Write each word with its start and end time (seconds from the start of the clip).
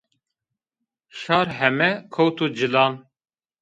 Şar 1.19 1.47
heme 1.59 1.89
kewto 2.13 2.45
cilan 2.57 2.93